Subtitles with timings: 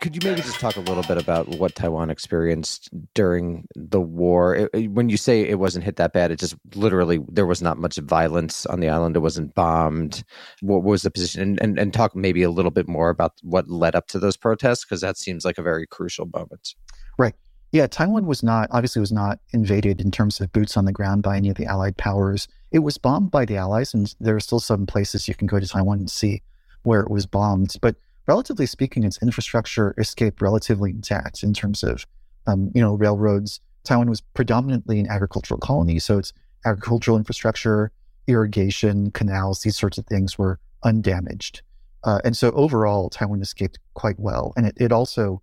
[0.00, 4.54] Could you maybe just talk a little bit about what Taiwan experienced during the war?
[4.54, 7.62] It, it, when you say it wasn't hit that bad, it just literally there was
[7.62, 9.16] not much violence on the island.
[9.16, 10.24] It wasn't bombed.
[10.60, 11.42] What was the position?
[11.42, 14.36] And, and, and talk maybe a little bit more about what led up to those
[14.36, 16.74] protests because that seems like a very crucial moment.
[17.16, 17.34] Right.
[17.72, 21.22] Yeah, Taiwan was not obviously was not invaded in terms of boots on the ground
[21.22, 22.46] by any of the Allied powers.
[22.70, 25.58] It was bombed by the Allies, and there are still some places you can go
[25.58, 26.42] to Taiwan and see
[26.82, 27.74] where it was bombed.
[27.80, 27.96] But
[28.26, 32.06] relatively speaking, its infrastructure escaped relatively intact in terms of,
[32.46, 33.60] um, you know, railroads.
[33.84, 36.34] Taiwan was predominantly an agricultural colony, so its
[36.66, 37.90] agricultural infrastructure,
[38.26, 41.62] irrigation, canals, these sorts of things were undamaged.
[42.04, 44.52] Uh, and so overall, Taiwan escaped quite well.
[44.56, 45.40] And it, it also,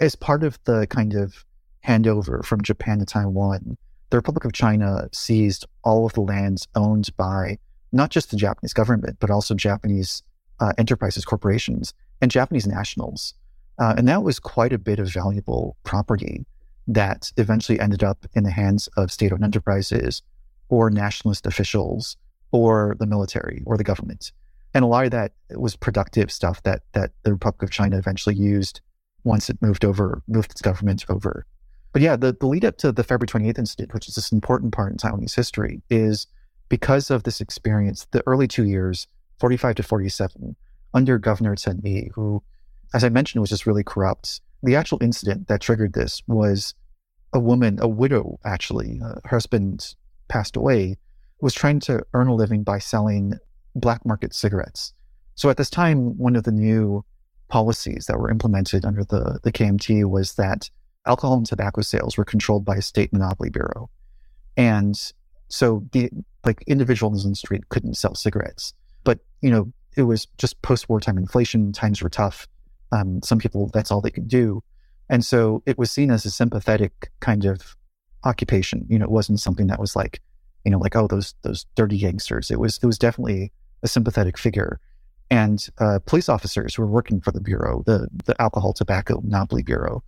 [0.00, 1.44] as part of the kind of
[1.86, 3.76] handover from Japan to Taiwan,
[4.10, 7.58] the Republic of China seized all of the lands owned by
[7.92, 10.22] not just the Japanese government, but also Japanese
[10.60, 13.34] uh, enterprises, corporations, and Japanese nationals.
[13.78, 16.44] Uh, and that was quite a bit of valuable property
[16.86, 20.22] that eventually ended up in the hands of state owned enterprises
[20.68, 22.16] or nationalist officials
[22.52, 24.32] or the military or the government.
[24.74, 28.36] And a lot of that was productive stuff that, that the Republic of China eventually
[28.36, 28.80] used
[29.24, 31.46] once it moved over, moved its government over.
[31.92, 34.72] But yeah, the, the lead up to the February 28th incident, which is this important
[34.72, 36.26] part in Taiwanese history, is
[36.68, 39.08] because of this experience, the early two years,
[39.40, 40.56] 45 to 47,
[40.94, 42.42] under Governor Chen Yi, who,
[42.94, 44.40] as I mentioned, was just really corrupt.
[44.62, 46.74] The actual incident that triggered this was
[47.32, 49.94] a woman, a widow, actually, uh, her husband
[50.28, 50.96] passed away,
[51.40, 53.34] was trying to earn a living by selling
[53.74, 54.92] black market cigarettes.
[55.34, 57.04] So at this time, one of the new
[57.48, 60.70] policies that were implemented under the, the KMT was that
[61.06, 63.88] alcohol and tobacco sales were controlled by a state monopoly bureau.
[64.56, 64.96] And
[65.48, 66.10] so the
[66.44, 68.74] like individuals in the street couldn't sell cigarettes.
[69.04, 71.72] But, you know, it was just post wartime inflation.
[71.72, 72.46] Times were tough.
[72.92, 74.62] Um, some people, that's all they could do.
[75.08, 77.76] And so it was seen as a sympathetic kind of
[78.24, 78.86] occupation.
[78.88, 80.20] You know, it wasn't something that was like,
[80.64, 82.50] you know, like, oh, those, those dirty gangsters.
[82.50, 84.78] It was, it was definitely a sympathetic figure.
[85.30, 89.62] And uh, police officers who were working for the bureau, the, the Alcohol Tobacco Monopoly
[89.62, 90.02] Bureau,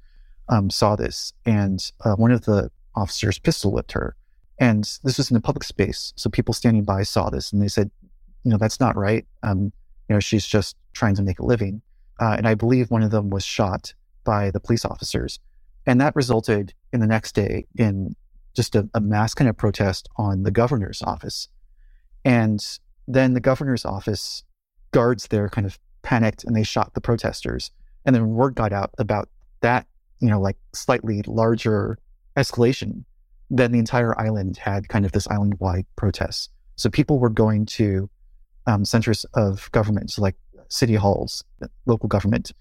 [0.48, 1.32] um, saw this.
[1.44, 4.16] And uh, one of the officers pistol whipped her.
[4.58, 6.12] And this was in a public space.
[6.16, 7.91] So people standing by saw this and they said,
[8.44, 9.26] you know, that's not right.
[9.42, 9.72] Um,
[10.08, 11.82] you know, she's just trying to make a living.
[12.20, 13.94] Uh, and I believe one of them was shot
[14.25, 15.41] by the police officers.
[15.86, 18.14] And that resulted in the next day in
[18.54, 21.48] just a, a mass kind of protest on the governor's office.
[22.24, 22.64] And
[23.09, 24.44] then the governor's office
[24.92, 27.70] guards there kind of panicked and they shot the protesters.
[28.04, 29.28] And then word got out about
[29.60, 29.86] that,
[30.22, 31.99] you know, like slightly larger
[32.37, 33.05] escalation.
[33.50, 36.49] Then the entire island had kind of this island wide protests.
[36.77, 38.09] So people were going to
[38.66, 40.37] um, centers of government, so like
[40.69, 41.44] city halls,
[41.84, 42.53] local government,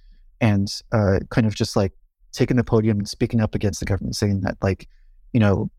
[0.41, 1.94] and uh, kind of just like
[2.33, 4.89] taking the podium and speaking up against the government, saying that like,
[5.31, 5.69] you know,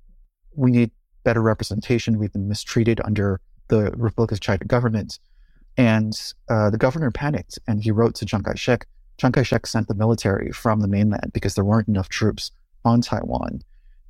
[0.55, 0.91] we need
[1.25, 2.19] better representation.
[2.19, 5.19] We've been mistreated under the Republic of China government.
[5.77, 6.15] And
[6.51, 8.87] uh, the governor panicked and he wrote to Chiang Kai shek.
[9.23, 12.51] Chiang Kai shek sent the military from the mainland because there weren't enough troops
[12.85, 13.63] on Taiwan.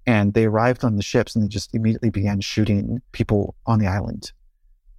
[0.07, 3.87] And they arrived on the ships and they just immediately began shooting people on the
[3.87, 4.33] island.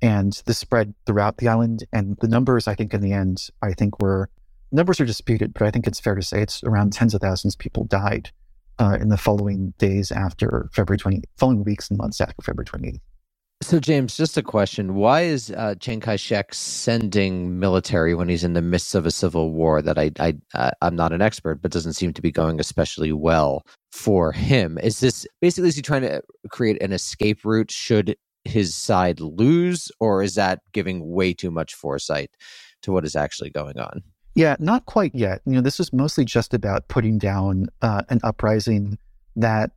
[0.04, 1.86] And this spread throughout the island.
[1.92, 4.30] And the numbers, I think, in the end, I think were
[4.72, 7.56] numbers are disputed, but I think it's fair to say it's around tens of thousands
[7.56, 8.30] of people died
[8.78, 13.00] uh, in the following days after February 20, following weeks and months after February 28th.
[13.64, 14.94] So, James, just a question.
[14.94, 19.12] Why is uh, Chiang Kai shek sending military when he's in the midst of a
[19.12, 22.30] civil war that I, I, uh, I'm not an expert, but doesn't seem to be
[22.30, 24.78] going especially well for him?
[24.84, 29.90] Is this basically, is he trying to create an escape route should his side lose,
[30.02, 32.32] or is that giving way too much foresight
[32.82, 34.04] to what is actually going on?
[34.36, 35.42] Yeah, not quite yet.
[35.46, 38.98] You know, this was mostly just about putting down uh, an uprising
[39.38, 39.72] that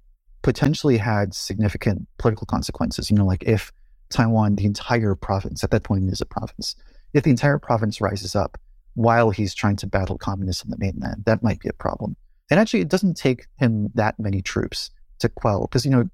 [0.46, 3.10] potentially had significant political consequences.
[3.10, 3.72] You know, like if
[4.10, 6.76] Taiwan, the entire province, at that point is a province,
[7.14, 8.56] if the entire province rises up
[8.94, 12.14] while he's trying to battle communists on the mainland, that might be a problem.
[12.48, 16.04] And actually, it doesn't take him that many troops to quell, because, you know,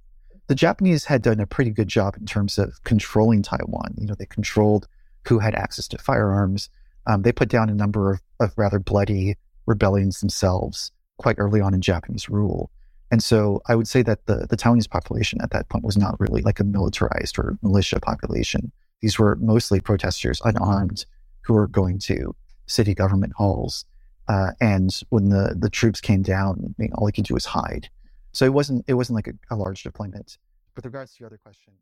[0.46, 3.94] the Japanese had done a pretty good job in terms of controlling Taiwan.
[3.98, 4.88] You know, they controlled
[5.28, 6.70] who had access to firearms.
[7.06, 9.36] Um, they put down a number of, of rather bloody
[9.66, 12.70] rebellions themselves quite early on in Japanese rule.
[13.12, 16.18] And so I would say that the, the Taiwanese population at that point was not
[16.18, 18.72] really like a militarized or militia population.
[19.02, 21.04] These were mostly protesters, unarmed,
[21.42, 22.34] who were going to
[22.66, 23.84] city government halls.
[24.28, 27.44] Uh, and when the, the troops came down, I mean, all they could do was
[27.44, 27.90] hide.
[28.32, 30.38] So it wasn't it wasn't like a, a large deployment.
[30.74, 31.74] With regards to your other question,